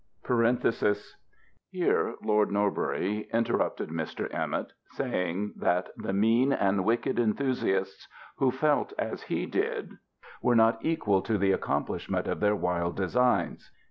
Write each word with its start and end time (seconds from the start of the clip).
[Here 1.69 2.15
lord 2.23 2.51
Norbury 2.51 3.29
interrupted 3.31 3.89
Mr. 3.89 4.33
Emmet, 4.33 4.73
saying, 4.93 5.53
that 5.57 5.89
the 5.95 6.11
mean 6.11 6.51
and 6.51 6.83
wicked 6.83 7.19
enthusiasts 7.19 8.07
who 8.37 8.49
felt 8.49 8.93
as 8.97 9.21
he 9.21 9.45
did, 9.45 9.91
were 10.41 10.55
not 10.55 10.83
equal 10.83 11.21
to 11.21 11.37
the 11.37 11.51
ac 11.51 11.59
complishment 11.61 12.25
of 12.25 12.39
their 12.39 12.55
wild 12.55 12.95
designs. 12.97 13.69